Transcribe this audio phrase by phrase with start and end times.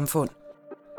[0.00, 0.28] samfund.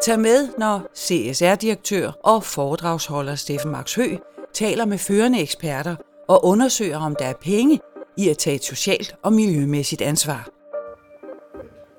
[0.03, 4.15] Tag med, når CSR-direktør og foredragsholder Steffen Max Hø
[4.53, 5.95] taler med førende eksperter
[6.27, 7.79] og undersøger, om der er penge
[8.17, 10.49] i at tage et socialt og miljømæssigt ansvar.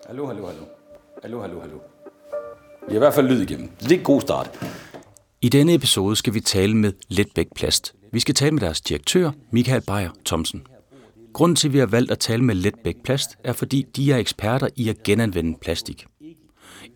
[0.07, 0.65] Hallo, hallo, hallo.
[1.23, 1.79] Hallo, hallo, hallo.
[2.89, 3.69] Vi har i hvert fald lyd igennem.
[3.81, 4.65] Det er en god start.
[5.41, 7.95] I denne episode skal vi tale med Letbæk Plast.
[8.13, 10.63] Vi skal tale med deres direktør, Michael Beyer Thomsen.
[11.33, 14.17] Grunden til, at vi har valgt at tale med Letbæk Plast, er fordi de er
[14.17, 16.07] eksperter i at genanvende plastik.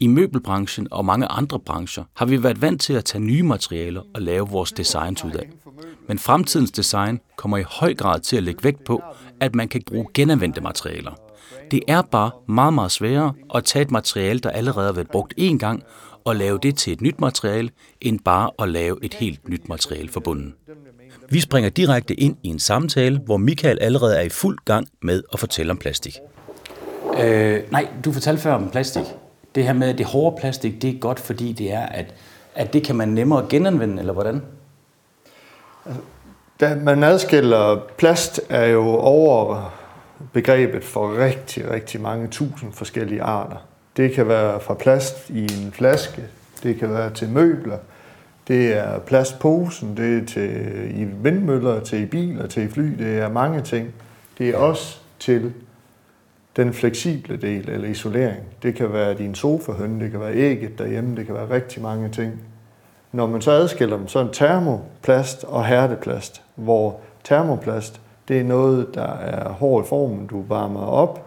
[0.00, 4.02] I møbelbranchen og mange andre brancher har vi været vant til at tage nye materialer
[4.14, 5.48] og lave vores designs ud af.
[6.08, 9.02] Men fremtidens design kommer i høj grad til at lægge vægt på,
[9.40, 11.12] at man kan bruge genanvendte materialer.
[11.70, 15.34] Det er bare meget, meget sværere at tage et materiale, der allerede har været brugt
[15.40, 15.82] én gang,
[16.24, 20.08] og lave det til et nyt materiale, end bare at lave et helt nyt materiale
[20.08, 20.54] for bunden.
[21.30, 25.22] Vi springer direkte ind i en samtale, hvor Michael allerede er i fuld gang med
[25.32, 26.16] at fortælle om plastik.
[27.20, 29.04] Øh, nej, du fortalte før om plastik.
[29.56, 32.14] Det her med det hårde plastik, det er godt, fordi det er, at,
[32.54, 34.42] at det kan man nemmere genanvende, eller hvordan?
[36.60, 39.74] Da man adskiller plast, er jo over
[40.32, 43.56] begrebet for rigtig, rigtig mange tusind forskellige arter.
[43.96, 46.22] Det kan være fra plast i en flaske,
[46.62, 47.78] det kan være til møbler,
[48.48, 53.18] det er plastposen, det er til i vindmøller, til i biler, til i fly, det
[53.18, 53.94] er mange ting.
[54.38, 55.52] Det er også til
[56.56, 58.42] den fleksible del, eller isolering.
[58.62, 62.08] Det kan være din sofahønne, det kan være ægget derhjemme, det kan være rigtig mange
[62.08, 62.32] ting.
[63.12, 68.44] Når man så adskiller dem, så er en termoplast og hærdeplast, hvor termoplast, det er
[68.44, 71.26] noget, der er hård i formen, du varmer op,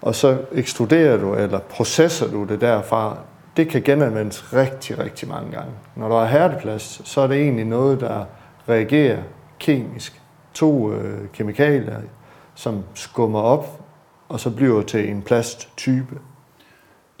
[0.00, 3.16] og så ekstruderer du, eller processer du det derfra.
[3.56, 5.72] Det kan genanvendes rigtig, rigtig mange gange.
[5.96, 8.24] Når der er hærdeplast, så er det egentlig noget, der
[8.68, 9.18] reagerer
[9.58, 10.22] kemisk.
[10.54, 12.00] To øh, kemikalier,
[12.54, 13.80] som skummer op,
[14.28, 16.18] og så bliver til en plasttype.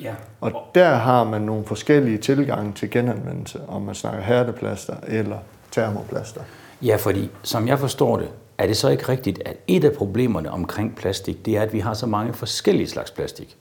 [0.00, 0.14] Ja.
[0.40, 5.38] Og der har man nogle forskellige tilgange til genanvendelse, om man snakker hærdeplaster eller
[5.70, 6.40] termoplaster.
[6.82, 8.28] Ja, fordi som jeg forstår det,
[8.58, 11.78] er det så ikke rigtigt, at et af problemerne omkring plastik, det er, at vi
[11.78, 13.56] har så mange forskellige slags plastik.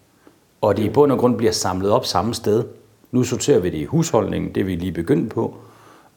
[0.62, 2.64] Og det i bund og grund bliver samlet op samme sted.
[3.12, 5.58] Nu sorterer vi det i husholdningen, det vi lige begyndt på.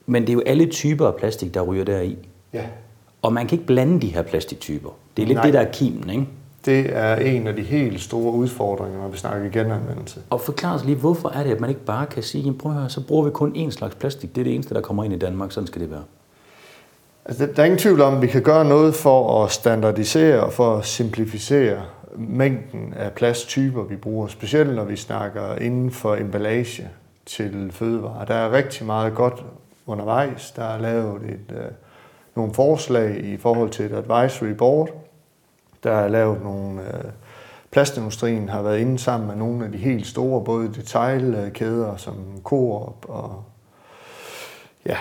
[0.07, 2.19] Men det er jo alle typer af plastik, der ryger deri.
[2.53, 2.65] Ja.
[3.23, 4.91] Og man kan ikke blande de her plastiktyper.
[5.17, 5.45] Det er lidt Nej.
[5.45, 6.27] det, der er kimen, ikke?
[6.65, 10.21] Det er en af de helt store udfordringer, når vi snakker genanvendelse.
[10.31, 12.73] Og forklar os lige, hvorfor er det, at man ikke bare kan sige, jamen prøv
[12.73, 14.35] at høre, så bruger vi kun én slags plastik.
[14.35, 15.53] Det er det eneste, der kommer ind i Danmark.
[15.53, 16.03] Sådan skal det være.
[17.25, 20.53] Altså, der er ingen tvivl om, at vi kan gøre noget for at standardisere og
[20.53, 21.83] for at simplificere
[22.17, 24.27] mængden af plasttyper, vi bruger.
[24.27, 26.89] Specielt når vi snakker inden for emballage
[27.27, 28.25] til fødevarer.
[28.25, 29.45] Der er rigtig meget godt
[29.87, 30.51] undervejs.
[30.51, 31.65] Der er lavet et, øh,
[32.37, 35.10] nogle forslag i forhold til et advisory board.
[35.85, 36.81] Der er lavet nogle...
[36.81, 37.11] Øh,
[37.71, 42.15] plastindustrien har været inde sammen med nogle af de helt store, både detailkæder som
[42.45, 43.45] Coop og
[44.87, 44.97] ja,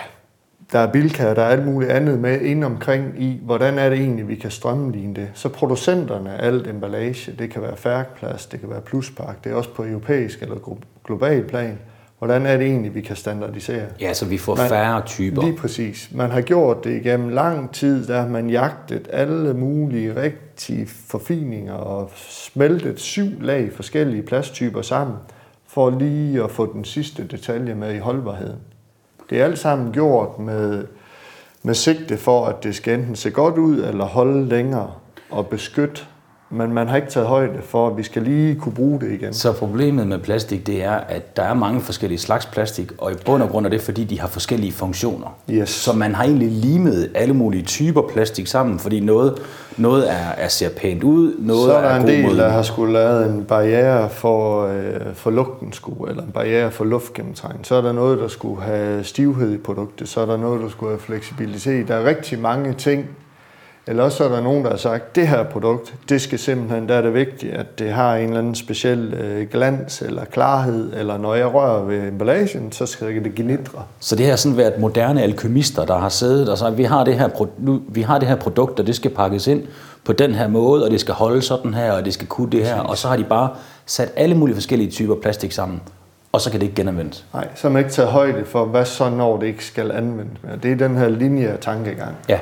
[0.72, 3.98] der er Bilka, der er alt muligt andet med ind omkring i, hvordan er det
[3.98, 5.30] egentlig, vi kan strømligne det.
[5.34, 9.56] Så producenterne af alt emballage, det kan være Færkplast, det kan være pluspak, det er
[9.56, 11.78] også på europæisk eller global plan.
[12.20, 13.82] Hvordan er det egentlig, vi kan standardisere?
[14.00, 15.42] Ja, så vi får Man- færre typer.
[15.42, 16.08] Lige præcis.
[16.14, 21.74] Man har gjort det igennem lang tid, der har man jagtet alle mulige rigtige forfininger
[21.74, 25.16] og smeltet syv lag forskellige plasttyper sammen,
[25.66, 28.58] for lige at få den sidste detalje med i holdbarheden.
[29.30, 30.84] Det er alt sammen gjort med,
[31.62, 34.92] med sigte for, at det skal enten se godt ud eller holde længere
[35.30, 36.02] og beskytte.
[36.52, 39.34] Men man har ikke taget højde for, at vi skal lige kunne bruge det igen.
[39.34, 43.14] Så problemet med plastik, det er, at der er mange forskellige slags plastik, og i
[43.26, 45.36] bund og grund er det, fordi de har forskellige funktioner.
[45.50, 45.68] Yes.
[45.70, 49.34] Så man har egentlig limet alle mulige typer plastik sammen, fordi noget,
[49.76, 52.48] noget er, er ser pænt ud, noget Så er der en god del, mod- der
[52.48, 57.66] har skulle lavet en barriere for, øh, for lugtenskud, eller en barriere for luftgennemtrængning.
[57.66, 60.08] Så er der noget, der skulle have stivhed i produktet.
[60.08, 61.88] Så er der noget, der skulle have fleksibilitet.
[61.88, 63.06] Der er rigtig mange ting.
[63.90, 66.94] Eller også er der nogen, der har sagt, det her produkt, det skal simpelthen, der
[66.94, 71.18] er det vigtigt, at det har en eller anden speciel øh, glans eller klarhed, eller
[71.18, 73.82] når jeg rører ved emballagen, så skal det gnitre.
[74.00, 77.14] Så det har sådan været moderne alkymister, der har siddet og sagt, vi har det
[77.14, 77.28] her,
[77.58, 79.62] nu, vi har det her produkt, og det skal pakkes ind
[80.04, 82.66] på den her måde, og det skal holde sådan her, og det skal kunne det
[82.66, 82.80] her.
[82.80, 83.48] Og så har de bare
[83.86, 85.80] sat alle mulige forskellige typer plastik sammen,
[86.32, 87.24] og så kan det ikke genanvendes.
[87.34, 90.42] Nej, så har man ikke taget højde for, hvad så når det ikke skal anvendes
[90.42, 90.56] mere.
[90.62, 92.16] Det er den her linje tankegang.
[92.28, 92.38] Ja,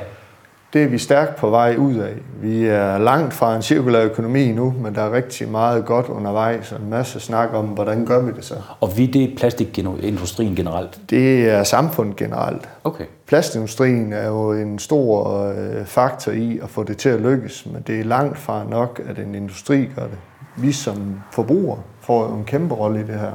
[0.73, 2.13] Det er vi stærkt på vej ud af.
[2.41, 6.71] Vi er langt fra en cirkulær økonomi nu, men der er rigtig meget godt undervejs,
[6.71, 8.55] og en masse snak om, hvordan gør vi det så.
[8.79, 10.99] og vi det er plastikindustrien generelt.
[11.09, 12.69] Det er samfundet generelt.
[12.83, 13.05] Okay.
[13.27, 17.83] Plastindustrien er jo en stor øh, faktor i at få det til at lykkes, men
[17.87, 20.17] det er langt fra nok, at en industri gør det.
[20.57, 23.31] vi som forbrugere får jo en kæmpe rolle i det her.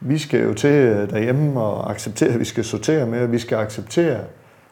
[0.00, 4.18] Vi skal jo til derhjemme og acceptere, at vi skal sortere og vi skal acceptere,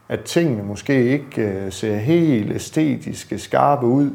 [0.08, 4.10] at tingene måske ikke øh, ser helt æstetiske, skarpe ud,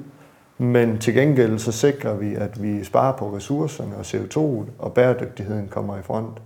[0.58, 4.40] men til gengæld så sikrer vi, at vi sparer på ressourcerne og CO2,
[4.80, 6.42] og bæredygtigheden kommer i front.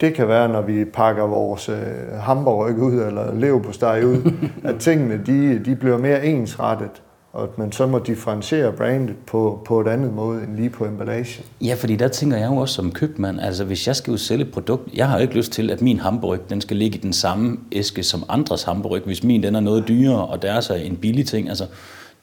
[0.00, 4.32] Det kan være, når vi pakker vores øh, hamburg ud eller leverpostej ud,
[4.68, 7.02] at tingene de, de bliver mere ensrettet,
[7.36, 10.84] og at man så må differentiere brandet på, på et andet måde end lige på
[10.84, 11.42] emballage.
[11.60, 14.44] Ja, fordi der tænker jeg jo også som købmand, altså hvis jeg skal jo sælge
[14.44, 17.00] et produkt, jeg har jo ikke lyst til, at min hamburg, den skal ligge i
[17.00, 20.74] den samme æske som andres hamburg, hvis min den er noget dyrere, og deres er
[20.74, 21.48] en billig ting.
[21.48, 21.66] Altså,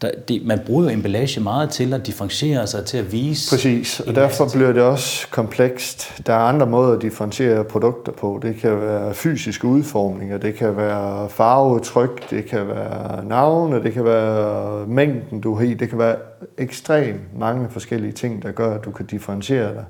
[0.03, 3.49] der, det, man bruger jo emballage meget til at differentiere sig, til at vise...
[3.49, 6.21] Præcis, og derfor bliver det også komplekst.
[6.27, 8.39] Der er andre måder at differentiere produkter på.
[8.41, 14.05] Det kan være fysiske udformninger, det kan være farvetryk, det kan være navne, det kan
[14.05, 15.73] være mængden, du har i.
[15.73, 16.15] Det kan være
[16.57, 19.85] ekstremt mange forskellige ting, der gør, at du kan differentiere dig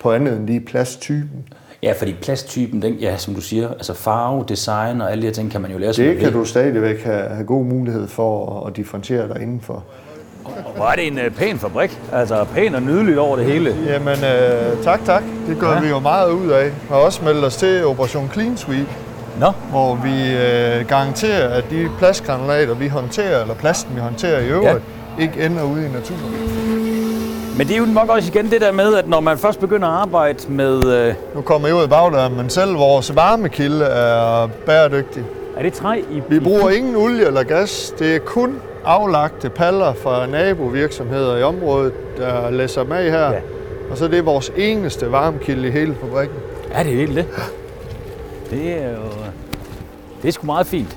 [0.00, 1.48] på andet end lige plasttypen.
[1.84, 5.34] Ja, fordi plasttypen, den, ja, som du siger, altså farve, design og alle de her
[5.34, 6.04] ting, kan man jo lære sig.
[6.04, 9.84] Det kan du stadigvæk have, have god mulighed for at differentiere dig indenfor.
[10.44, 13.76] Og hvor er det en uh, pæn fabrik, altså pæn og nydeligt over det hele.
[13.86, 15.22] Jamen, uh, tak, tak.
[15.48, 15.80] Det gør ja.
[15.80, 16.70] vi jo meget ud af.
[16.90, 18.88] Og også meldt os til Operation Clean Sweep,
[19.40, 19.52] Nå.
[19.70, 24.82] hvor vi uh, garanterer, at de plastgranulater, vi håndterer, eller plasten, vi håndterer i øvrigt,
[25.18, 25.22] ja.
[25.22, 26.73] ikke ender ude i naturen.
[27.58, 29.88] Men det er jo nok også igen det der med, at når man først begynder
[29.88, 30.84] at arbejde med...
[30.86, 31.14] Øh...
[31.34, 35.24] Nu kommer jeg ud af bagdøren, men selv vores varmekilde er bæredygtig.
[35.56, 36.22] Er det træ i...
[36.28, 37.94] Vi bruger ingen olie eller gas.
[37.98, 43.30] Det er kun aflagte paller fra nabovirksomheder i området, der læser med her.
[43.30, 43.38] Ja.
[43.90, 46.36] Og så det er vores eneste varmekilde i hele fabrikken.
[46.72, 47.26] Er det helt det?
[48.50, 49.10] Det er jo...
[50.22, 50.96] Det er sgu meget fint.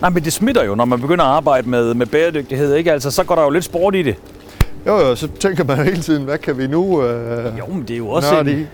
[0.00, 2.92] Nej, men det smitter jo, når man begynder at arbejde med, med bæredygtighed, ikke?
[2.92, 4.16] Altså, så går der jo lidt sport i det.
[4.86, 7.90] Jo, jo, så tænker man hele tiden, hvad kan vi nu øh, Jo, men det
[7.90, 8.66] er jo også en, det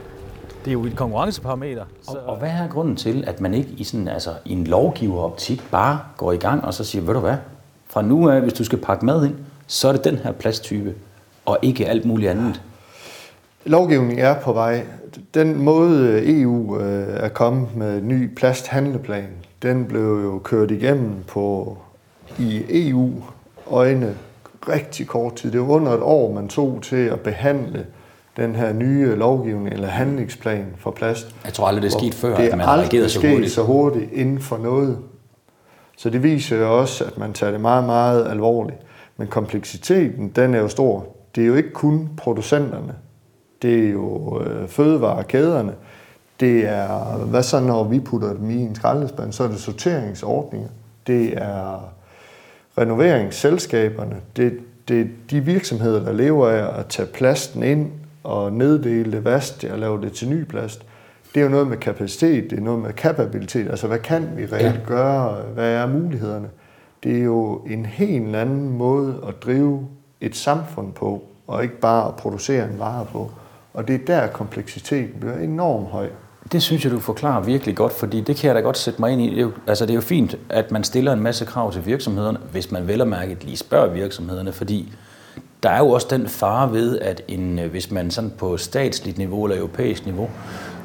[0.66, 1.84] er jo et konkurrenceparameter.
[2.02, 2.10] Så...
[2.10, 5.70] Og, og hvad er grunden til, at man ikke i, sådan, altså, i en lovgiveroptik
[5.70, 7.36] bare går i gang og så siger, ved du hvad,
[7.86, 9.34] fra nu af, hvis du skal pakke mad ind,
[9.66, 10.94] så er det den her plasttype,
[11.46, 12.62] og ikke alt muligt andet.
[13.64, 14.86] Lovgivningen er på vej.
[15.34, 19.28] Den måde EU øh, er kommet med en ny plasthandleplan,
[19.62, 21.78] den blev jo kørt igennem på
[22.38, 24.14] i EU-øjne
[24.68, 25.52] rigtig kort tid.
[25.52, 27.86] Det var under et år, man tog til at behandle
[28.36, 31.34] den her nye lovgivning eller handlingsplan for plast.
[31.44, 33.42] Jeg tror aldrig, det er sket før, at man har reageret så hurtigt.
[33.42, 34.98] Det så hurtigt inden for noget.
[35.96, 38.78] Så det viser jo også, at man tager det meget, meget alvorligt.
[39.16, 41.06] Men kompleksiteten, den er jo stor.
[41.34, 42.94] Det er jo ikke kun producenterne.
[43.62, 45.72] Det er jo øh, fødevarekæderne.
[46.40, 50.68] Det er, hvad så når vi putter dem i en skraldespand, så er det sorteringsordninger.
[51.06, 51.92] Det er
[52.78, 54.58] renoveringsselskaberne, det,
[54.88, 57.90] det er de virksomheder, der lever af at tage plasten ind
[58.24, 60.86] og neddele det, vaske det og lave det til ny plast.
[61.34, 63.70] Det er jo noget med kapacitet, det er noget med kapabilitet.
[63.70, 64.86] Altså, hvad kan vi reelt ja.
[64.86, 65.42] gøre?
[65.54, 66.48] Hvad er mulighederne?
[67.02, 69.88] Det er jo en helt anden måde at drive
[70.20, 73.30] et samfund på, og ikke bare at producere en vare på.
[73.74, 76.08] Og det er der, kompleksiteten bliver enormt høj.
[76.52, 79.12] Det synes jeg, du forklarer virkelig godt, fordi det kan jeg da godt sætte mig
[79.12, 79.30] ind i.
[79.30, 81.86] Det er jo, altså, det er jo fint, at man stiller en masse krav til
[81.86, 84.92] virksomhederne, hvis man vel og mærket lige spørger virksomhederne, fordi
[85.62, 89.18] der er jo også den fare ved, at en, øh, hvis man sådan på statsligt
[89.18, 90.30] niveau eller europæisk niveau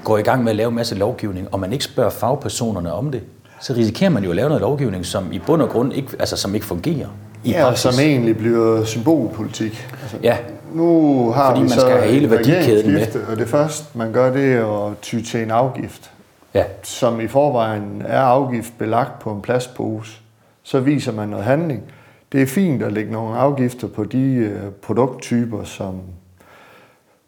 [0.04, 3.12] går i gang med at lave en masse lovgivning, og man ikke spørger fagpersonerne om
[3.12, 3.22] det,
[3.62, 6.38] så risikerer man jo at lave noget lovgivning, som i bund og grund ikke, altså,
[6.38, 7.08] som ikke fungerer.
[7.48, 7.82] I ja, praksis.
[7.82, 9.88] som egentlig bliver symbolpolitik.
[10.02, 10.38] Altså, ja,
[10.74, 13.08] nu har Fordi vi man så skal have hele værdikæden med.
[13.32, 16.12] Og det første, man gør, det er at ty til en afgift,
[16.54, 16.64] ja.
[16.84, 20.12] som i forvejen er afgiftbelagt på en plastpose.
[20.64, 21.84] Så viser man noget handling.
[22.32, 26.02] Det er fint at lægge nogle afgifter på de øh, produkttyper, som,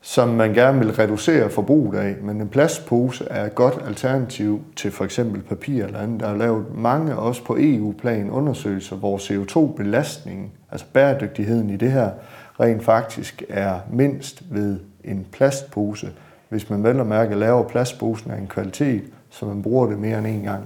[0.01, 2.15] som man gerne vil reducere forbruget af.
[2.21, 6.19] Men en plastpose er et godt alternativ til for eksempel papir eller andet.
[6.19, 12.09] Der er lavet mange, også på EU-plan, undersøgelser, hvor CO2-belastningen, altså bæredygtigheden i det her,
[12.59, 16.11] rent faktisk er mindst ved en plastpose,
[16.49, 20.17] hvis man vel og mærke laver plastposen af en kvalitet, så man bruger det mere
[20.17, 20.63] end en gang.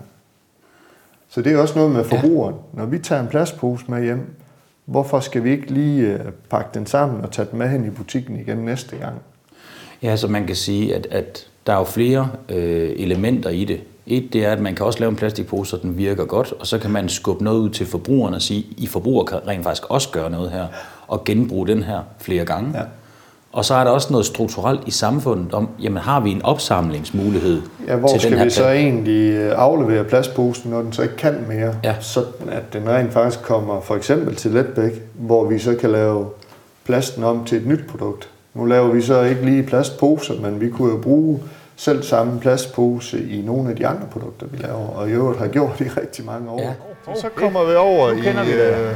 [1.28, 2.56] Så det er også noget med forbrugeren.
[2.74, 4.36] Når vi tager en plastpose med hjem,
[4.86, 7.90] hvorfor skal vi ikke lige øh, pakke den sammen og tage den med hen i
[7.90, 9.16] butikken igen næste gang?
[10.04, 13.82] Ja, så man kan sige, at, at der er jo flere øh, elementer i det.
[14.08, 16.68] Et, det er, at man kan også lave en plastikpose, så den virker godt, og
[16.68, 19.92] så kan man skubbe noget ud til forbrugeren og sige, I forbruger kan rent faktisk
[19.92, 20.68] også gøre noget her
[21.14, 22.80] at genbruge den her flere gange.
[22.80, 22.84] Ja.
[23.54, 27.62] Og så er der også noget strukturelt i samfundet om, jamen har vi en opsamlingsmulighed
[27.88, 31.02] ja, hvor til skal den her vi så egentlig øh, aflevere plastposen, når den så
[31.02, 31.96] ikke kan mere, ja.
[32.00, 36.26] så at den rent faktisk kommer for eksempel til Letbæk, hvor vi så kan lave
[36.86, 38.30] plasten om til et nyt produkt.
[38.54, 41.40] Nu laver vi så ikke lige plastposer, men vi kunne jo bruge
[41.76, 45.48] selv samme plastpose i nogle af de andre produkter, vi laver, og i øvrigt har
[45.48, 46.62] gjort i rigtig mange år.
[46.62, 46.74] Ja.
[47.06, 48.96] Og så kommer vi over i, vi øh,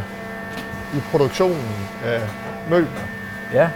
[0.95, 1.65] i produktionen
[2.05, 2.21] af
[2.69, 3.01] møbler.
[3.53, 3.69] Ja,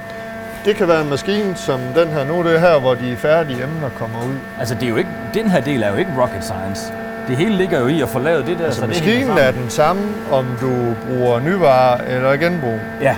[0.65, 2.23] Det kan være en maskine som den her.
[2.25, 4.35] Nu er det her, hvor de færdige emner kommer ud.
[4.59, 6.93] altså det er jo ikke, den her del er jo ikke rocket science.
[7.27, 9.43] Det hele ligger jo i at få lavet det der, Altså så det maskinen hænger
[9.43, 10.01] er den samme,
[10.31, 12.79] om du bruger nyvarer eller genbrug.
[13.01, 13.15] Ja.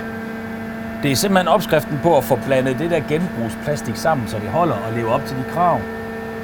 [1.02, 4.74] Det er simpelthen opskriften på at få blandet det der genbrugsplastik sammen, så det holder
[4.74, 5.80] og lever op til de krav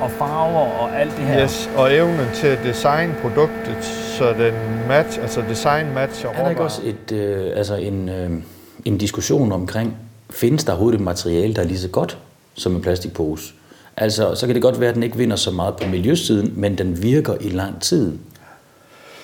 [0.01, 1.43] og farver og alt det her.
[1.43, 3.85] Yes, og evnen til at designe produktet,
[4.19, 4.55] så den
[4.89, 8.31] match, altså design matcher Er der ikke også et, øh, altså en, øh,
[8.85, 9.97] en diskussion omkring,
[10.33, 12.19] findes der overhovedet et materiale, der er lige så godt
[12.55, 13.53] som en plastikpose?
[13.97, 16.79] Altså, så kan det godt være, at den ikke vinder så meget på miljøsiden, men
[16.79, 18.13] den virker i lang tid.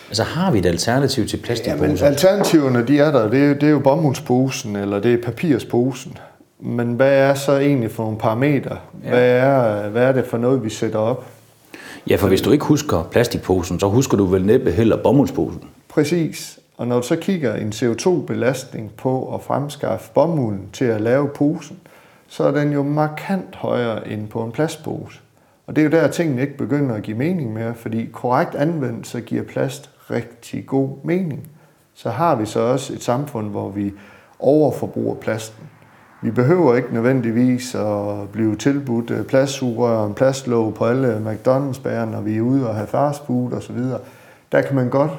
[0.09, 2.07] Altså, har vi et alternativ til Ja, plastikposer?
[2.07, 3.31] alternativerne, de er der.
[3.31, 6.19] Det er, jo- det er jo bomuldsposen, eller det er papirsposen.
[6.61, 8.77] Men hvad er så egentlig for nogle parametre?
[8.93, 11.27] Hvad, er, hvad er det for noget, vi sætter op?
[12.11, 15.61] Ja, for hvis du ikke husker plastikposen, så husker du vel næppe heller bomuldsposen.
[15.89, 16.59] Præcis.
[16.77, 21.79] Og når du så kigger en CO2-belastning på at fremskaffe bomulden til at lave posen,
[22.27, 25.21] så er den jo markant højere end på en plastpose.
[25.67, 28.55] Og det er jo der, at tingene ikke begynder at give mening mere, fordi korrekt
[28.55, 31.49] anvendt, så giver plast rigtig god mening.
[31.95, 33.93] Så har vi så også et samfund, hvor vi
[34.39, 35.65] overforbruger plasten.
[36.23, 42.05] Vi behøver ikke nødvendigvis at blive tilbudt øh, plastsugerør og en plastlåg på alle McDonald's-bærer,
[42.05, 43.79] når vi er ude og have fast food osv.
[44.53, 45.13] Der kan man godt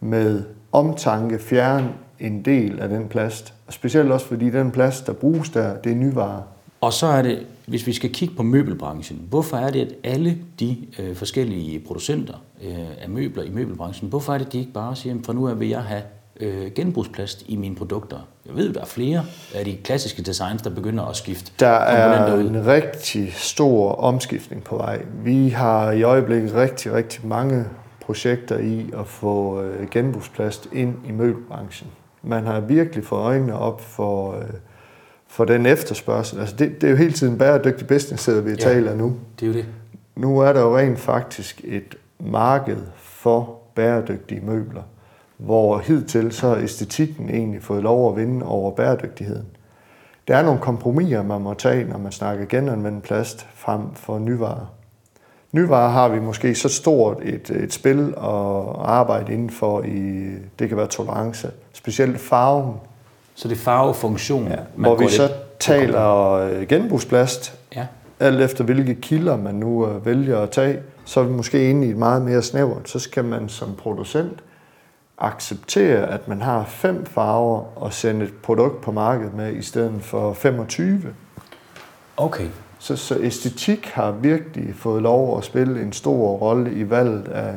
[0.00, 1.88] med omtanke fjerne
[2.20, 3.54] en del af den plast.
[3.66, 6.42] Og specielt også fordi den plast, der bruges der, det er nyvarer.
[6.80, 10.38] Og så er det, hvis vi skal kigge på møbelbranchen, hvorfor er det, at alle
[10.60, 14.96] de øh, forskellige producenter øh, af møbler i møbelbranchen, hvorfor er det, de ikke bare
[14.96, 16.02] siger, at fra nu af vil jeg have
[16.40, 18.16] øh, genbrugsplast i mine produkter?
[18.46, 22.36] Jeg ved, der er flere af de klassiske designs, der begynder at skifte Der er
[22.36, 22.40] ud.
[22.40, 25.02] en rigtig stor omskiftning på vej.
[25.24, 27.64] Vi har i øjeblikket rigtig, rigtig mange
[28.06, 31.90] projekter i at få øh, genbrugsplast ind i møbelbranchen.
[32.22, 34.44] Man har virkelig fået øjnene op for, øh,
[35.28, 36.40] for den efterspørgsel.
[36.40, 38.56] Altså det, det er jo hele tiden bæredygtig business, vi Ja.
[38.56, 39.16] taler nu.
[39.40, 39.66] Det er jo det.
[40.16, 44.82] Nu er der jo rent faktisk et marked for bæredygtige møbler,
[45.36, 49.46] hvor hidtil så har æstetikken egentlig fået lov at vinde over bæredygtigheden.
[50.28, 54.66] Der er nogle kompromiser, man må tage, når man snakker genanvendt plast frem for nyvarer.
[55.52, 58.24] Nyvarer har vi måske så stort et, et spil at
[58.84, 60.26] arbejde indenfor i,
[60.58, 62.74] det kan være tolerance, specielt farven,
[63.34, 64.48] Så det er farvefunktion.
[64.48, 67.86] ja, man hvor vi så lidt- taler øh, genbrugsplast, Ja.
[68.20, 71.86] alt efter hvilke kilder man nu øh, vælger at tage, så er vi måske inde
[71.86, 72.88] i et meget mere snævert.
[72.88, 74.38] Så skal man som producent
[75.18, 80.02] acceptere, at man har fem farver og sende et produkt på markedet med i stedet
[80.02, 81.02] for 25.
[82.16, 82.46] Okay.
[82.86, 87.54] Så, så æstetik har virkelig fået lov at spille en stor rolle i valget af,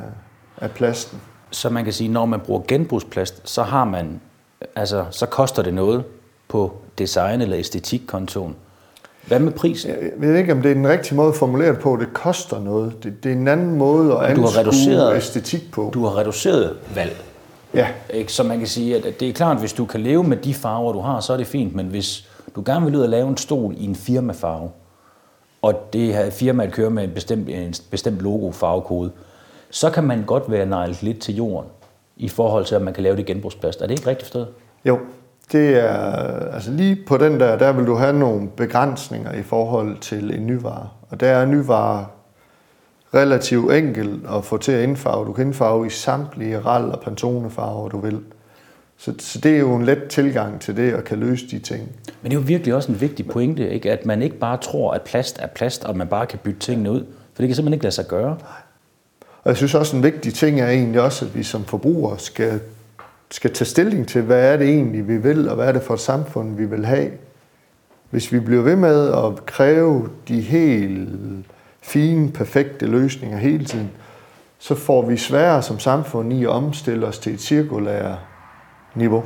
[0.61, 1.19] af plasten.
[1.51, 4.21] Så man kan sige, når man bruger genbrugsplast, så har man,
[4.75, 6.03] altså, så koster det noget
[6.47, 8.55] på design- eller æsthetikkontoen.
[9.27, 9.91] Hvad med prisen?
[9.91, 11.97] Jeg ved ikke, om det er den rigtige måde at formulere det på.
[11.99, 13.03] Det koster noget.
[13.03, 15.91] Det, det er en anden måde at Du har anskue reduceret- æstetik på.
[15.93, 17.21] Du har reduceret valg.
[17.73, 18.33] Ja, Ikke?
[18.33, 20.53] Så man kan sige, at det er klart, at hvis du kan leve med de
[20.53, 21.75] farver, du har, så er det fint.
[21.75, 24.69] Men hvis du gerne vil ud og lave en stol i en firmafarve,
[25.61, 29.11] og det her firma kører med en bestemt, en bestemt logo farvekode,
[29.69, 31.69] så kan man godt være nejlet lidt til jorden
[32.17, 33.81] i forhold til, at man kan lave det genbrugsplast.
[33.81, 34.47] Er det ikke rigtigt forstået?
[34.85, 34.99] Jo,
[35.51, 35.93] det er,
[36.53, 40.47] altså lige på den der, der vil du have nogle begrænsninger i forhold til en
[40.47, 40.89] nyvare.
[41.09, 42.05] Og der er nyvare
[43.13, 45.25] relativt enkel at få til at indfarve.
[45.25, 48.19] Du kan indfarve i samtlige ral- og pantonefarver, du vil.
[48.99, 51.91] Så, så det er jo en let tilgang til det, at kan løse de ting.
[52.21, 53.91] Men det er jo virkelig også en vigtig pointe, ikke?
[53.91, 56.91] at man ikke bare tror, at plast er plast, og man bare kan bytte tingene
[56.91, 57.05] ud.
[57.33, 58.37] For det kan simpelthen ikke lade sig gøre.
[59.43, 62.59] Og jeg synes også, en vigtig ting er egentlig også, at vi som forbrugere skal,
[63.31, 65.93] skal tage stilling til, hvad er det egentlig, vi vil, og hvad er det for
[65.93, 67.11] et samfund, vi vil have.
[68.09, 71.09] Hvis vi bliver ved med at kræve de helt
[71.81, 73.91] fine, perfekte løsninger hele tiden,
[74.57, 78.17] så får vi sværere som samfund i at omstille os til et cirkulært
[78.99, 79.23] niveau.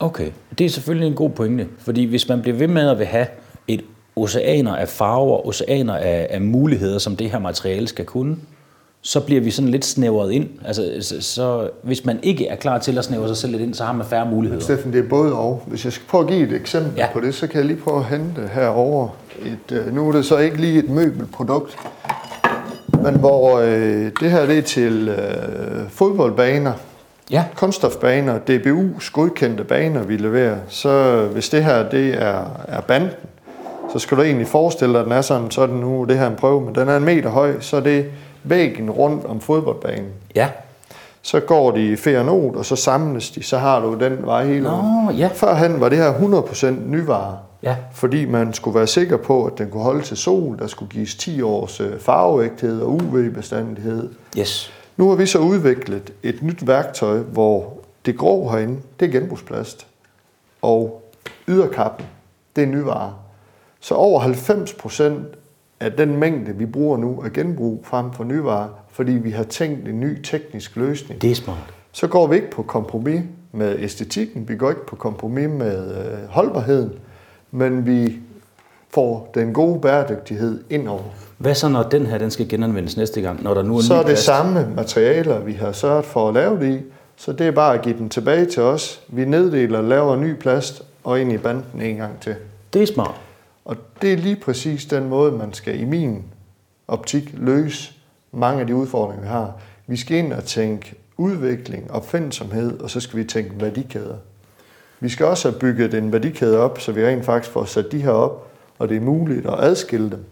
[0.00, 3.06] Okay, det er selvfølgelig en god pointe, fordi hvis man bliver ved med at vil
[3.06, 3.26] have
[3.68, 3.84] et
[4.16, 8.36] oceaner af farver, oceaner af, af muligheder, som det her materiale skal kunne,
[9.04, 10.48] så bliver vi sådan lidt snævret ind.
[10.64, 13.74] Altså, så, så hvis man ikke er klar til at snævre sig selv lidt ind,
[13.74, 14.62] så har man færre muligheder.
[14.62, 15.62] Steffen, det er både og.
[15.66, 17.04] Hvis jeg skal prøve at give et eksempel Ja.
[17.06, 17.12] ja.
[17.12, 19.08] på det, så kan jeg lige prøve at hente herover.
[19.46, 21.76] Et, øh, nu er det så ikke lige et møbelprodukt,
[23.02, 26.72] men hvor øh, det her det er til øh, fodboldbaner.
[27.32, 27.44] Ja.
[27.56, 33.10] kunststofbaner, DBU's godkendte baner, vi leverer, så hvis det her det er, er banden,
[33.92, 36.18] så skal du egentlig forestille dig, at den er sådan, så er den nu, det
[36.18, 38.06] her er en prøve, men den er en meter høj, så er det
[38.44, 40.08] væggen rundt om fodboldbanen.
[40.34, 40.48] Ja.
[41.22, 44.62] Så går de i fernot, og så samles de, så har du den vej hele
[44.62, 45.28] Nå, ja.
[45.34, 47.76] Førhen var det her 100% nyvare, Ja.
[47.92, 51.14] fordi man skulle være sikker på, at den kunne holde til sol, der skulle gives
[51.14, 54.08] 10 års øh, farveægthed og UV-bestandighed.
[54.38, 54.72] Yes.
[54.96, 59.86] Nu har vi så udviklet et nyt værktøj, hvor det grå herinde, det er genbrugsplast.
[60.62, 61.02] Og
[61.48, 62.06] yderkappen,
[62.56, 63.14] det er nyvare.
[63.80, 65.26] Så over 90 procent
[65.80, 69.88] af den mængde, vi bruger nu, er genbrug frem for nyvare, fordi vi har tænkt
[69.88, 71.22] en ny teknisk løsning.
[71.22, 71.74] Det er smart.
[71.92, 73.22] Så går vi ikke på kompromis
[73.52, 76.92] med æstetikken, vi går ikke på kompromis med øh, holdbarheden,
[77.50, 78.18] men vi
[78.90, 81.02] får den gode bæredygtighed indover.
[81.42, 83.94] Hvad så, når den her den skal genanvendes næste gang, når der nu er Så
[83.94, 84.24] er det plast?
[84.24, 86.80] samme materialer, vi har sørget for at lave det i,
[87.16, 89.00] så det er bare at give den tilbage til os.
[89.08, 92.34] Vi neddeler, laver ny plast og ind i banden en gang til.
[92.72, 93.20] Det er smart.
[93.64, 96.24] Og det er lige præcis den måde, man skal i min
[96.88, 97.92] optik løse
[98.32, 99.52] mange af de udfordringer, vi har.
[99.86, 104.16] Vi skal ind og tænke udvikling, opfindsomhed, og så skal vi tænke værdikæder.
[105.00, 108.02] Vi skal også have bygget en værdikæde op, så vi rent faktisk får sat de
[108.02, 110.24] her op, og det er muligt at adskille dem.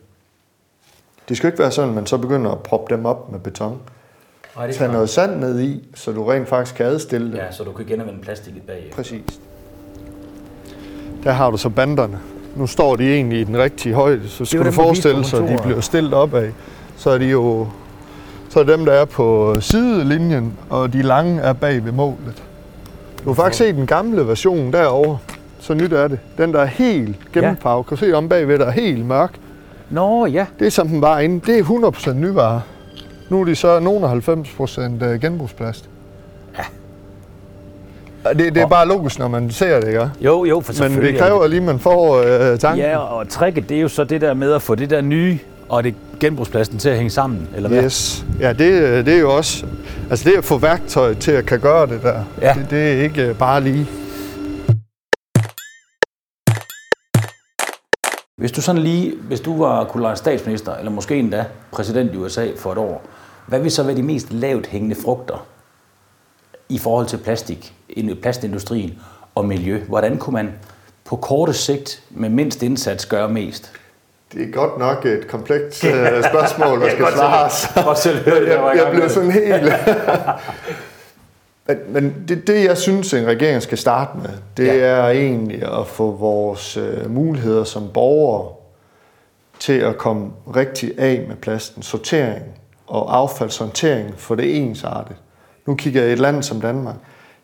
[1.30, 3.78] Det skal ikke være sådan, at man så begynder at proppe dem op med beton.
[4.56, 4.92] Ej, det Tag smart.
[4.92, 7.36] noget sand ned i, så du rent faktisk kan adstille dem.
[7.36, 8.90] Ja, så du kan genanvende plastikket bag.
[8.94, 9.40] Præcis.
[11.24, 12.18] Der har du så banderne.
[12.56, 15.62] Nu står de egentlig i den rigtige højde, så skal du forestille sig, at de
[15.62, 16.50] bliver stillet op af.
[16.96, 17.66] Så er de jo
[18.48, 22.42] så er dem, der er på sidelinjen, og de lange er bag ved målet.
[23.24, 25.18] Du har faktisk set den gamle version derovre.
[25.60, 26.18] Så nyt er det.
[26.38, 27.86] Den, der er helt gennemfarvet.
[27.86, 29.38] Kan du se om bagved, der er helt mørk.
[29.90, 30.46] Nå, ja.
[30.58, 31.40] Det som den var inde.
[31.46, 32.62] Det er 100% nyvare.
[33.28, 34.28] Nu er de så nogen af
[35.00, 35.88] 90% øh, genbrugsplast.
[36.58, 36.62] Ja.
[38.32, 40.10] Det, det er bare logisk, når man ser det, ikke?
[40.20, 42.16] Jo, jo, for Men selvfølgelig det er kræver lige, at man får
[42.52, 42.84] øh, tanken.
[42.84, 45.38] Ja, og tricket, det er jo så det der med at få det der nye
[45.68, 47.84] og det genbrugspladsen til at hænge sammen, eller hvad?
[47.84, 48.24] Yes.
[48.40, 49.64] Ja, det, det er jo også...
[50.10, 52.54] Altså det at få værktøj til at kan gøre det der, Ja.
[52.58, 53.86] det, det er ikke øh, bare lige.
[58.40, 62.46] Hvis du sådan lige, hvis du var kunne statsminister, eller måske endda præsident i USA
[62.56, 63.02] for et år,
[63.46, 65.46] hvad vil så være de mest lavt hængende frugter
[66.68, 68.98] i forhold til plastik, ind- plastindustrien
[69.34, 69.80] og miljø?
[69.88, 70.52] Hvordan kunne man
[71.04, 73.72] på korte sigt med mindst indsats gøre mest?
[74.32, 77.66] Det er godt nok et komplekst øh, spørgsmål, der skal svares.
[78.16, 79.72] Jeg, jeg blev sådan helt...
[81.88, 84.72] men men det, det, jeg synes, en regering skal starte med, det Ja.
[84.74, 88.48] er egentlig at få vores øh, muligheder som borgere
[89.58, 91.82] til at komme rigtig af med plasten.
[91.82, 92.42] Sortering
[92.86, 95.16] og affaldshåndtering for det ensartet.
[95.66, 96.94] Nu kigger jeg i et land som Danmark.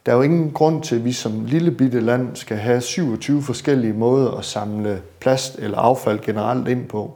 [0.07, 3.43] Der er jo ingen grund til, at vi som lille bitte land skal have 27
[3.43, 7.15] forskellige måder at samle plast eller affald generelt ind på.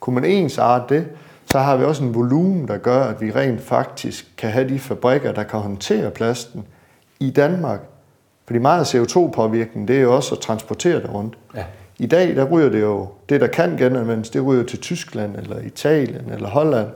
[0.00, 1.06] Kunne man ensarte det,
[1.52, 4.78] så har vi også en volumen, der gør, at vi rent faktisk kan have de
[4.78, 6.64] fabrikker, der kan håndtere plasten
[7.20, 7.80] i Danmark.
[8.46, 11.38] Fordi meget af CO2-påvirkningen, det er jo også at transportere det rundt.
[11.56, 11.64] Ja.
[11.98, 15.60] I dag, der ryger det jo, det der kan genanvendes, det ryger til Tyskland, eller
[15.60, 16.88] Italien, eller Holland,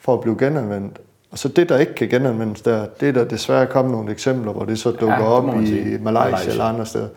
[0.00, 0.98] for at blive genanvendt.
[1.30, 4.52] Og så det, der ikke kan genanvendes der, det er der desværre kommet nogle eksempler,
[4.52, 5.98] hvor det så dukker det op i Malaysia.
[6.00, 7.08] Malaysia eller andre steder.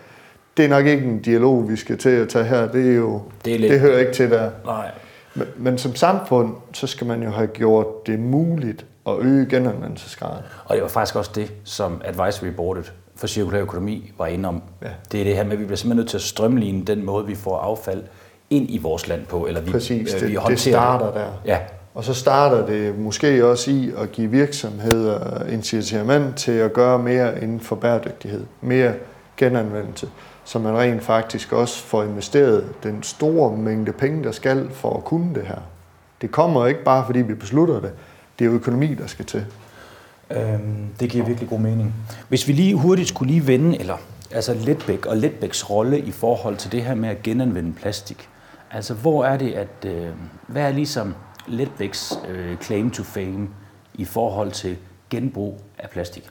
[0.58, 2.68] Det er nok ikke en dialog, vi skal til at tage her.
[2.68, 4.50] Det er jo, Det er lidt- det hører ikke til der.
[4.66, 4.92] Nej.
[5.36, 10.44] Men, men som samfund, så skal man jo have gjort det muligt at øge genanvendelsesgraden.
[10.66, 14.62] Og det var faktisk også det, som Advisory Boardet for cirkulær økonomi var inde om.
[14.82, 14.88] Ja.
[15.12, 17.26] Det er det her med, at vi bliver simpelthen nødt til at strømline den måde,
[17.26, 18.04] vi får affald
[18.50, 19.46] ind i vores land på.
[19.46, 21.28] Eller vi, Præcis, øh, det, vi det starter der.
[21.46, 21.60] Ja,
[21.94, 27.44] Og så starter det måske også i at give virksomheder incitament til at gøre mere
[27.44, 28.94] inden for bæredygtighed, mere
[29.38, 30.10] genanvendelse,
[30.44, 35.04] så man rent faktisk også får investeret den store mængde penge, der skal for at
[35.04, 35.60] kunne det her.
[36.22, 37.92] Det kommer ikke bare, fordi vi beslutter det.
[38.40, 39.46] Det er økonomi, der skal til.
[40.32, 41.94] øhm, det giver virkelig god mening.
[42.30, 43.98] Hvis vi lige hurtigt skulle lige vende, eller
[44.32, 48.30] altså Letbæk og Letbæks rolle i forhold til det her med at genanvende plastik.
[48.72, 50.08] Altså, hvor er det, at, øh,
[50.48, 51.16] hvad er ligesom
[51.48, 53.48] Letbæks øh, claim to fame
[53.94, 54.78] i forhold til
[55.10, 56.30] genbrug af plastik?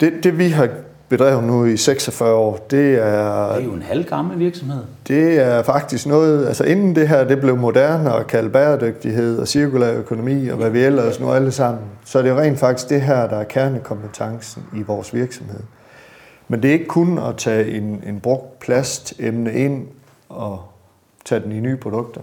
[0.00, 0.68] Det, det vi har
[1.12, 4.84] bedrevet nu i 46 år, det er, Det er jo en halvgammel virksomhed.
[5.08, 9.48] Det er faktisk noget, altså inden det her det blev moderne og kaldt bæredygtighed og
[9.48, 12.88] cirkulær økonomi og hvad vi ellers nu alle sammen, så er det jo rent faktisk
[12.88, 15.60] det her, der er kernekompetencen i vores virksomhed.
[16.48, 19.86] Men det er ikke kun at tage en, en brugt plastemne ind
[20.28, 20.60] og
[21.24, 22.20] tage den i nye produkter.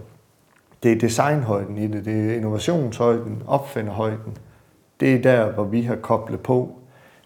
[0.84, 4.38] Det er designhøjden i det, det er innovationshøjden, opfinderhøjden.
[5.00, 6.79] Det er der, hvor vi har koblet på.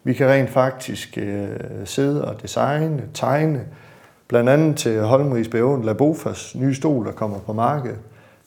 [0.03, 1.47] Vi kan rent faktisk øh,
[1.85, 3.65] sidde og designe, tegne,
[4.27, 7.99] blandt andet til Holmris Bæven Labofas nye stol, der kommer på markedet.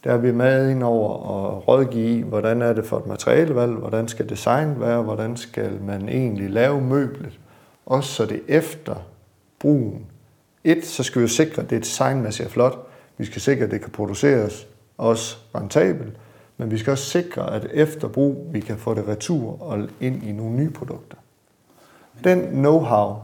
[0.04, 3.72] Der er vi med ind over og rådgive i, hvordan er det for et materialevalg,
[3.72, 7.40] hvordan skal design være, hvordan skal man egentlig lave møblet.
[7.86, 8.94] Også så det efter
[9.58, 10.06] brugen.
[10.64, 12.88] Et, så skal vi jo sikre, at det designmæssigt er flot.
[13.18, 14.66] Vi skal sikre, at det kan produceres
[14.98, 16.16] også rentabelt.
[16.56, 20.24] Men vi skal også sikre, at efter brug, vi kan få det retur og ind
[20.24, 21.16] i nogle nye produkter.
[22.24, 23.14] Den know-how,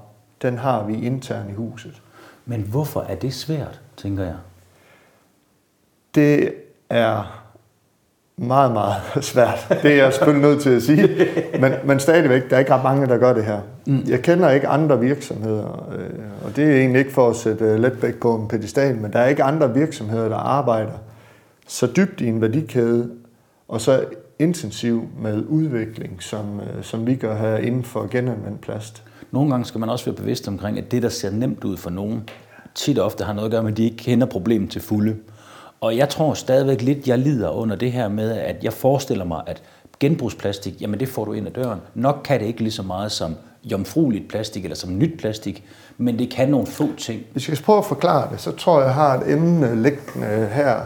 [0.43, 2.03] den har vi internt i huset.
[2.47, 4.37] Men hvorfor er det svært, tænker jeg?
[6.15, 6.55] Det
[6.91, 7.43] er
[8.37, 9.03] meget, meget
[9.33, 9.79] svært.
[9.83, 11.29] Det er jeg selvfølgelig nødt til at sige.
[11.61, 13.61] Men, men stadigvæk, der er ikke ret mange, der gør det her.
[13.87, 14.03] Mm.
[14.09, 17.81] Jeg kender ikke andre virksomheder, øh, og det er egentlig ikke for at sætte øh,
[17.81, 20.93] Letbæk på en pedestal, men der er ikke andre virksomheder, der arbejder
[21.67, 23.11] så dybt i en værdikæde,
[23.69, 24.05] og så
[24.43, 29.03] intensiv med udvikling, som, øh, som vi gør her inden for genanvendt plast.
[29.31, 31.91] Nogle gange skal man også være bevidst omkring, at det, der ser nemt ud for
[31.91, 32.29] nogen,
[32.75, 35.17] tit og ofte har noget at gøre med, at de ikke kender problemet til fulde.
[35.81, 39.43] Og jeg tror stadigvæk lidt, jeg lider under det her med, at jeg forestiller mig,
[39.47, 39.63] at
[40.01, 41.81] genbrugsplastik, jamen det får du ind ad døren.
[41.95, 45.65] Nok kan det ikke lige så meget som jomfrueligt plastik eller som nyt plastik,
[45.99, 47.23] men det kan nogle få ting.
[47.33, 50.49] Hvis jeg skal prøve at forklare det, så tror jeg, jeg har et emne liggende
[50.53, 50.77] her.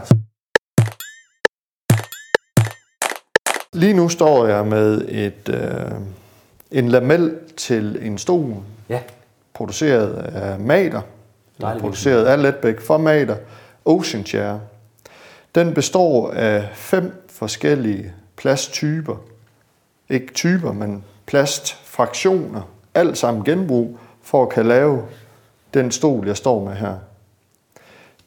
[3.77, 5.91] Lige nu står jeg med et, øh,
[6.71, 8.55] en lamel til en stol,
[8.89, 8.99] Ja,
[9.53, 11.01] produceret af Mater,
[11.61, 13.35] Dejlig produceret af Letbæk for Mater,
[13.85, 14.57] Ocean Chair.
[15.55, 19.15] Den består af fem forskellige plasttyper.
[20.09, 22.61] Ikke typer, men plastfraktioner.
[22.93, 25.03] Alt sammen genbrug for at kan lave
[25.73, 26.95] den stol, jeg står med her.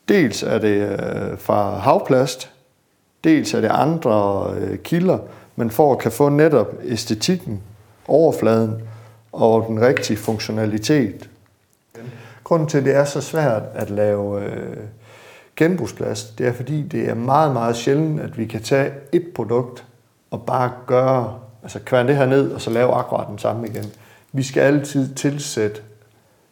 [0.08, 2.50] Dels er det øh, fra havplast,
[3.24, 5.18] dels er det andre øh, kilder,
[5.60, 7.62] men for at kan få netop æstetikken,
[8.08, 8.82] overfladen
[9.32, 11.30] og den rigtige funktionalitet.
[12.44, 14.76] Grunden til, at det er så svært at lave øh,
[15.56, 19.84] genbrugsplast, det er fordi, det er meget, meget sjældent, at vi kan tage et produkt
[20.30, 23.84] og bare gøre, altså kværne det her ned og så lave akkurat den samme igen.
[24.32, 25.80] Vi skal altid tilsætte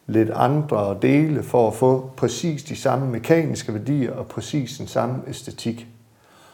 [0.07, 5.17] lidt andre dele for at få præcis de samme mekaniske værdier og præcis den samme
[5.29, 5.87] æstetik.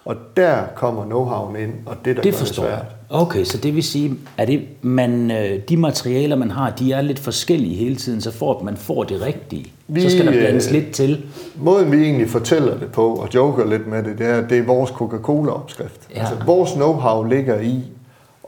[0.04, 2.78] Og der kommer know-howen ind, og det, der det forstår det jeg.
[2.78, 3.20] svært.
[3.22, 7.00] Okay, så det vil sige, at det, man, øh, de materialer, man har, de er
[7.00, 10.32] lidt forskellige hele tiden, så for at man får det rigtige, Vi, så skal der
[10.32, 11.24] blandes øh, lidt til.
[11.56, 14.62] Måden vi egentlig fortæller det på, og joker lidt med det, det er, det er
[14.62, 16.00] vores Coca-Cola-opskrift.
[16.14, 16.20] Ja.
[16.20, 17.82] Altså, vores know-how ligger i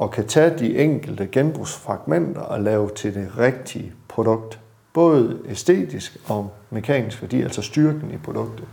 [0.03, 4.59] at kan tage de enkelte genbrugsfragmenter og lave til det rigtige produkt.
[4.93, 8.65] Både æstetisk og mekanisk værdi, altså styrken i produktet.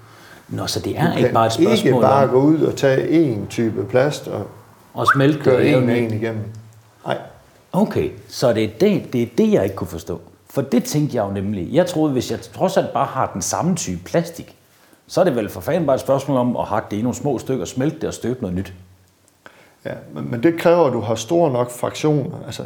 [0.47, 2.75] Nå, så det Du er ikke bare et spørgsmål ikke bare om gå ud og
[2.75, 4.47] tage en type plast og
[5.01, 5.43] at smelte det.
[5.43, 6.43] køre og en en en igennem.
[7.06, 7.17] Nej.
[7.71, 10.21] Okay, så det er det, det er det, jeg ikke kunne forstå.
[10.49, 11.73] For det tænkte jeg jo nemlig.
[11.73, 14.56] Jeg troede, hvis jeg trods alt bare har den samme type plastik,
[15.08, 17.15] så er det vel for fanden bare et spørgsmål om at hakke det i nogle
[17.15, 18.73] små stykker, smelte det og støbe noget nyt.
[19.86, 22.38] Ja, men, men det kræver, at du har store nok fraktioner.
[22.45, 22.63] Altså,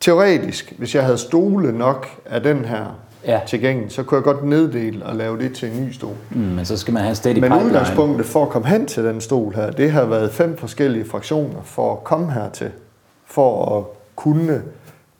[0.00, 2.94] teoretisk, hvis jeg havde stole nok af den her
[3.26, 3.40] Ja.
[3.46, 6.14] tilgængelig, så kunne jeg godt neddele og lave det til en ny stol.
[6.30, 7.64] Mm, men så skal man have steady Men pipeline.
[7.66, 11.62] udgangspunktet for at komme hen til den stol her, det har været fem forskellige fraktioner
[11.64, 12.70] for at komme hertil,
[13.26, 13.84] for at
[14.16, 14.62] kunne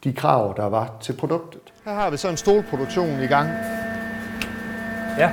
[0.04, 1.60] de krav, der var til produktet.
[1.84, 3.48] Her har vi så en stolproduktion i gang.
[5.18, 5.30] Ja.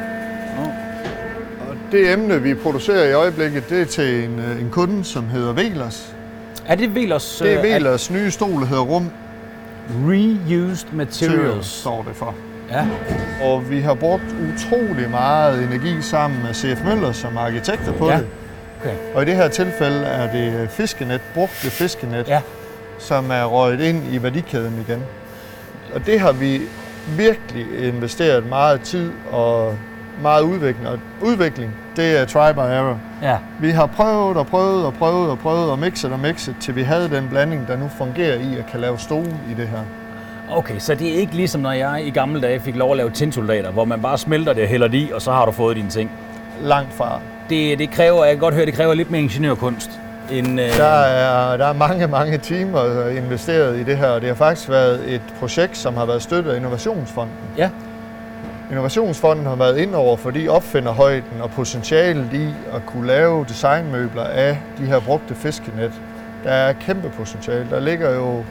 [1.69, 5.27] Og det emne, vi producerer i øjeblikket, det er til en, øh, en kunde, som
[5.27, 6.15] hedder Velers.
[6.67, 9.09] Er det Velers Det er øh, Velers nye stol, der hedder Rum
[10.07, 11.65] reused materials?
[11.65, 12.35] står det for.
[12.71, 12.85] Ja.
[13.43, 18.17] Og vi har brugt utrolig meget energi sammen med CF Møller som arkitekter på Ja.
[18.17, 18.27] det.
[18.81, 18.95] Okay.
[19.15, 22.41] Og i det her tilfælde er det fiskenet, brugte fiskenet, Ja.
[22.99, 25.03] som er røget ind i værdikæden igen.
[25.95, 26.61] Og det har vi
[27.17, 29.75] virkelig investeret meget tid og
[30.21, 30.87] meget udvikling.
[30.87, 32.99] Og udvikling, det er try by error.
[33.21, 33.37] Ja.
[33.59, 36.83] Vi har prøvet og prøvet og prøvet og prøvet og mixet og mixet, til vi
[36.83, 39.79] havde den blanding, der nu fungerer i at kan lave stole i det her.
[40.51, 43.09] Okay, så det er ikke ligesom når jeg i gamle dage fik lov at lave
[43.09, 45.75] tinsoldater, hvor man bare smelter det og hælder det i, og så har du fået
[45.75, 46.11] dine ting.
[46.61, 47.19] Langt fra.
[47.49, 49.91] Det, det kræver, jeg kan godt høre, det kræver lidt mere ingeniørkunst.
[50.31, 54.29] End, øh, Der er, der er mange, mange timer investeret i det her, og det
[54.29, 57.35] har faktisk været et projekt, som har været støttet af Innovationsfonden.
[57.57, 57.69] Ja.
[58.69, 64.57] Innovationsfonden har været ind over, fordi opfinderhøjden og potentialet i at kunne lave designmøbler af
[64.77, 65.91] de her brugte fiskenet,
[66.43, 67.67] der er kæmpe potentiale.
[67.69, 68.43] Der ligger jo,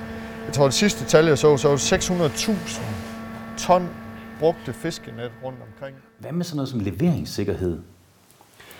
[0.48, 2.80] jeg tror det sidste tal jeg så, så var det 600.000
[3.58, 3.88] ton
[4.40, 5.96] brugte fiskenet rundt omkring.
[6.18, 7.78] Hvad med sådan noget som leveringssikkerhed?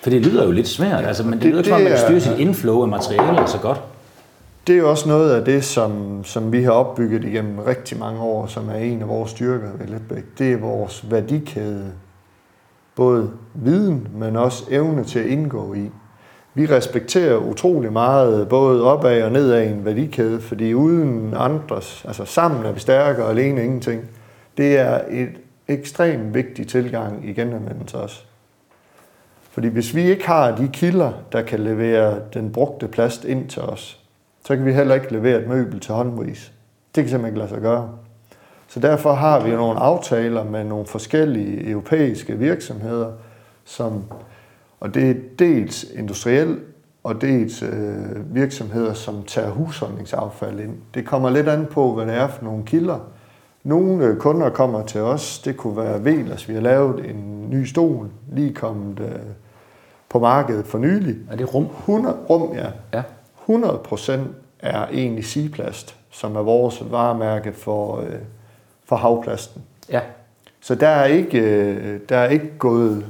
[0.03, 1.99] For det lyder jo lidt svært, altså, men det, det- lyder ikke at man kan
[1.99, 3.81] styre sit inflow af materialer så godt.
[4.67, 8.21] det er jo også noget af det, som, som vi har opbygget igennem rigtig mange
[8.21, 10.25] år, som er en af vores styrker ved Letbæk.
[10.39, 11.93] Det er vores værdikæde.
[12.97, 15.91] Både viden, men også evne til at indgå i.
[16.59, 22.25] Vi respekterer utrolig meget både opad og nedad i en værdikæde, fordi uden andres, altså
[22.25, 24.03] sammen er vi stærkere og alene ingenting.
[24.57, 25.29] Det er et
[25.69, 28.23] ekstremt vigtig tilgang i genanvendelse også.
[29.51, 33.63] Fordi hvis vi ikke har de kilder, der kan levere den brugte plast ind til
[33.63, 34.01] os,
[34.45, 36.53] så kan vi heller ikke levere et møbel til håndvis.
[36.95, 37.91] Det kan simpelthen ikke lade sig gøre.
[38.69, 43.13] Så derfor har vi nogle aftaler med nogle forskellige europæiske virksomheder,
[43.65, 44.05] som,
[44.81, 46.59] og det er dels industriel
[47.05, 50.77] og dels øh, virksomheder, som tager husholdningsaffald ind.
[50.95, 52.99] Det kommer lidt an på, hvad det er for nogle kilder.
[53.65, 57.65] Nogle øh, kunder kommer til os, det kunne være Velers, vi har lavet en ny
[57.65, 59.11] stol, lige kommet øh,
[60.09, 61.17] på markedet for nylig.
[61.31, 61.67] Er det rum?
[61.79, 62.67] 100, rum, ja.
[62.93, 63.03] Ja.
[63.43, 68.15] 100 procent er egentlig sigeplast, som er vores varemærke for, øh,
[68.85, 69.63] for havplasten.
[69.91, 70.01] Ja.
[70.61, 73.07] Så der er, ikke, øh, der er ikke gået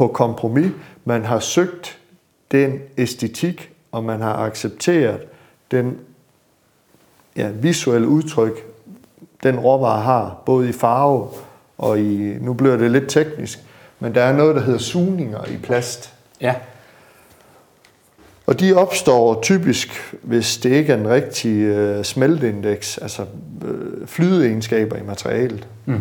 [0.00, 0.70] på kompromis.
[1.04, 1.98] Man har søgt
[2.52, 5.20] den æstetik, og man har accepteret
[5.70, 5.98] den
[7.36, 8.52] ja, visuelle udtryk,
[9.42, 11.28] den råvare har, både i farve
[11.78, 13.58] og i, nu bliver det lidt teknisk,
[13.98, 16.14] men der er noget, der hedder sugninger i plast.
[16.40, 16.54] Ja.
[18.46, 24.96] Og de opstår typisk, hvis det ikke er den rigtige uh, smelteindeks, altså uh, flydeegenskaber
[24.96, 25.66] i materialet.
[25.86, 26.00] Mm.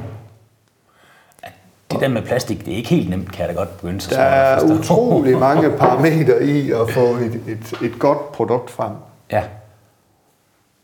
[1.91, 4.17] Det der med plastik, det er ikke helt nemt, kan jeg da godt begynde sig
[4.17, 8.91] Der er utrolig mange parametre i at få et, et, et godt produkt frem.
[9.31, 9.43] Ja.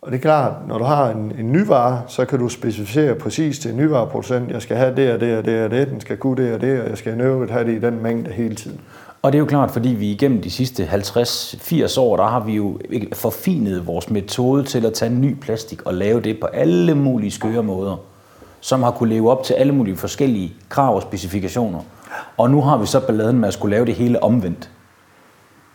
[0.01, 3.15] Og det er klart, når du har en, en ny vare, så kan du specificere
[3.15, 6.01] præcis til en nyvareproducent, jeg skal have det og det og det og det, den
[6.01, 8.55] skal kunne det og det, og jeg skal nøve have det i den mængde hele
[8.55, 8.81] tiden.
[9.21, 12.53] Og det er jo klart, fordi vi igennem de sidste 50-80 år, der har vi
[12.53, 12.79] jo
[13.13, 17.63] forfinet vores metode til at tage ny plastik og lave det på alle mulige skøre
[17.63, 17.97] måder,
[18.65, 21.79] som har kunne leve op til alle mulige forskellige krav og specifikationer.
[22.37, 24.69] Og nu har vi så balladen med at skulle lave det hele omvendt.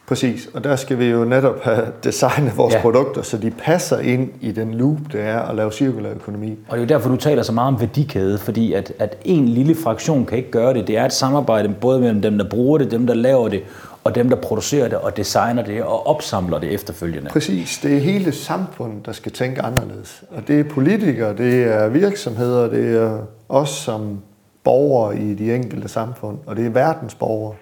[0.08, 2.80] Præcis, og der skal vi jo netop have designet vores ja.
[2.80, 6.50] produkter, så de passer ind i den loop, det er at lave cirkulær økonomi.
[6.68, 9.48] Og det er jo derfor, du taler så meget om værdikæde, fordi at, at en
[9.48, 10.86] lille fraktion kan ikke gøre det.
[10.86, 13.62] Det er et samarbejde både mellem dem, der bruger det, dem, der laver det,
[14.10, 17.30] og dem, der producerer det og designer det og opsamler det efterfølgende.
[17.30, 17.78] Præcis.
[17.82, 20.24] Det er hele samfundet, der skal tænke anderledes.
[20.30, 23.18] Og det er politikere, det er virksomheder, det er
[23.48, 24.20] os som
[24.64, 27.54] borgere i de enkelte samfund, og det er verdens borgere.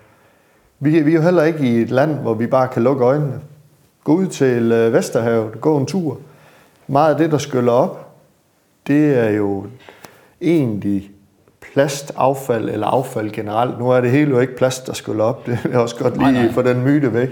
[0.80, 3.40] Vi, vi er jo heller ikke i et land, hvor vi bare kan lukke øjnene.
[4.04, 6.18] Gå ud til øh, Vesterhavet, gå en tur.
[6.86, 8.14] Meget af det, der skyller op,
[8.86, 9.66] det er jo
[10.40, 11.10] egentlig
[11.78, 13.78] plastaffald eller affald generelt.
[13.78, 15.46] Nu er det hele jo ikke plast, der skyller op.
[15.46, 17.28] Det er også godt lige for den myte væk.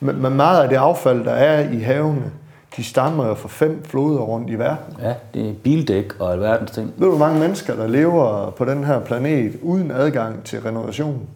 [0.00, 2.30] Men, men meget af det affald, der er i havene,
[2.76, 4.96] de stammer jo fra fem floder rundt i verden.
[5.02, 6.92] Ja, det er bildæk og alverdens ting.
[6.96, 11.28] Ved du, hvor mange mennesker, der lever på den her planet uden adgang til renovation?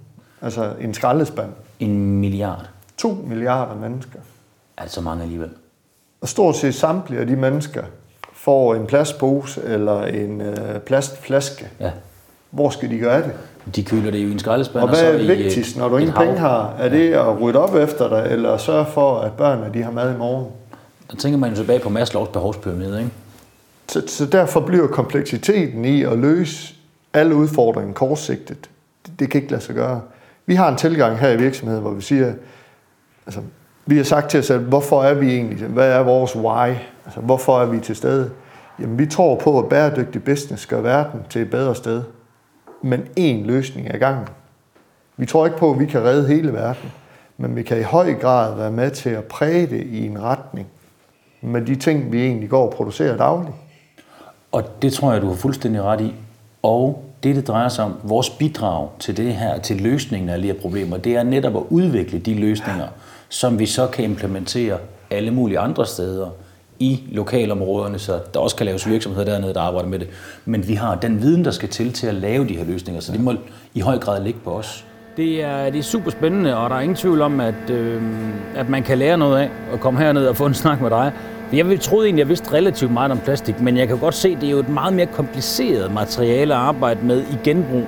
[0.43, 1.51] Altså en skraldespand.
[1.81, 2.69] En milliard.
[2.97, 4.19] To milliarder mennesker.
[4.79, 5.51] Altså mange alligevel.
[6.21, 7.83] Og stort set samtlige af de mennesker
[8.33, 11.69] får en plastpose eller en øh, plastflaske.
[11.81, 11.91] Ja.
[12.55, 13.33] Hvor skal de gøre det?
[13.77, 14.83] De køler det jo i en skraldespand.
[14.83, 16.75] Og hvad er i vigtigst, et- når du ingen penge har?
[16.79, 20.15] Er det at rydde op efter dig, eller sørge for, at børnene de har mad
[20.15, 20.47] i morgen?
[21.11, 23.11] Der tænker man jo tilbage på Maslows behovspyramide, ikke?
[23.89, 26.75] Så, så derfor bliver kompleksiteten i at løse
[27.15, 28.57] alle udfordringer kortsigtet.
[29.07, 30.01] Det, det kan ikke lade sig gøre.
[30.47, 32.33] Vi har en tilgang her i virksomheden, hvor vi siger,
[33.27, 33.41] altså,
[33.87, 36.69] vi har sagt til os selv, hvorfor er vi egentlig, hvad er vores why?
[37.07, 38.31] Altså, hvorfor er vi til stede?
[38.81, 42.03] Jamen, vi tror på, at bæredygtig business gør verden til et bedre sted.
[42.85, 44.29] Men én løsning er gangen.
[45.17, 46.93] Vi tror ikke på, at vi kan redde hele verden,
[47.37, 50.67] men vi kan i høj grad være med til at præge det i en retning
[51.41, 53.57] med de ting, vi egentlig går og producerer dagligt.
[54.53, 56.15] Og det tror jeg, du har fuldstændig ret i.
[56.63, 60.47] Og det, det drejer sig om, vores bidrag til det her, til løsningen af de
[60.47, 62.89] her problemer, det er netop at udvikle de løsninger,
[63.29, 64.79] som vi så kan implementere
[65.11, 66.31] alle mulige andre steder
[66.79, 70.09] i lokalområderne, så der også kan laves virksomheder dernede, der arbejder med det.
[70.45, 73.13] Men vi har den viden, der skal til til at lave de her løsninger, så
[73.13, 73.33] det må
[73.75, 74.85] i høj grad ligge på os.
[75.17, 78.03] Det er, det er super spændende, og der er ingen tvivl om, at, øh,
[78.57, 81.13] at man kan lære noget af at komme herned og få en snak med dig.
[81.53, 84.29] Jeg ville- troede egentlig, jeg vidste relativt meget om plastik, men jeg kan godt se,
[84.29, 87.83] at det er jo et meget mere kompliceret materiale at arbejde med i genbrug,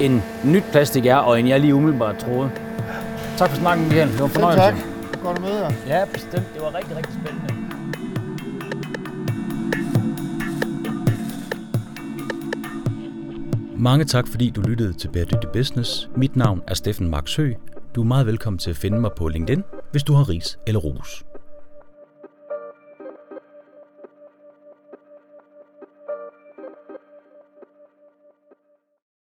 [0.00, 2.50] end nyt plastik er, og end jeg lige umiddelbart troede.
[3.36, 4.08] Tak for snakken, Michael.
[4.08, 4.74] Det var en fornøjelse.
[5.24, 5.98] Godt at møde jer.
[5.98, 6.54] Ja, bestemt.
[6.54, 7.53] Det var rigtig, rigtig spændende.
[13.84, 16.08] Mange tak, fordi du lyttede til Bæredygtig Business.
[16.16, 17.38] Mit navn er Steffen Max
[17.94, 20.80] Du er meget velkommen til at finde mig på LinkedIn, hvis du har ris eller
[20.80, 21.24] ros.